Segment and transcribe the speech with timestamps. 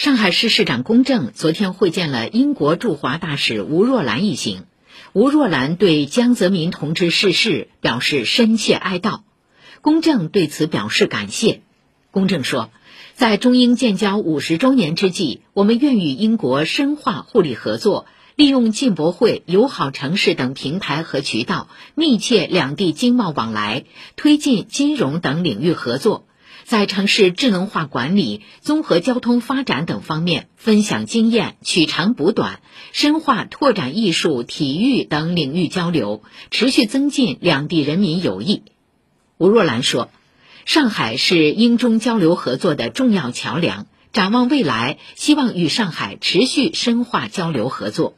[0.00, 4.64] 上海市市长龚正昨天会见了英国驻华大使吴若兰一行。
[5.12, 9.20] 吴若兰对江泽民同志逝世表示深切哀悼，
[9.82, 11.60] 龚正对此表示感谢。
[12.12, 12.70] 龚正说，
[13.12, 18.06] 在中英建交五十周年之际，我们愿与英国深化互利合作，
[18.36, 23.84] 利用进博会、友好城市等平台和渠道，密切两地经贸往来，
[24.16, 26.24] 推进金融等领域合作。
[26.70, 32.60] 在城市智能化管理、综合交通发展等方面分享经验、取长补短，
[32.92, 38.62] 深化拓展艺术、体育等领域交流，持续增进两地人民友谊。
[39.36, 40.10] 吴若兰说
[40.64, 48.14] ：“上海是英中交流合作的重要桥梁，展望未来，希望与上海持续深化交流合作。”